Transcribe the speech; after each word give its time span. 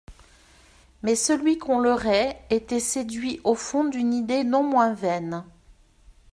Mais 1.03 1.15
celui 1.15 1.59
qu'on 1.59 1.77
leurrait, 1.77 2.43
était 2.49 2.79
séduit 2.79 3.39
au 3.43 3.53
fond 3.53 3.83
d'une 3.83 4.15
idée 4.15 4.43
non 4.43 4.63
moins 4.63 4.95
vaine. 4.95 5.43